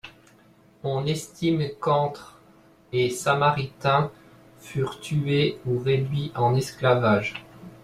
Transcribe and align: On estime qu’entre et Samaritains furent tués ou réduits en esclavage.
On 0.81 1.05
estime 1.05 1.61
qu’entre 1.79 2.39
et 2.91 3.11
Samaritains 3.11 4.11
furent 4.59 4.99
tués 4.99 5.59
ou 5.67 5.77
réduits 5.77 6.31
en 6.33 6.55
esclavage. 6.55 7.45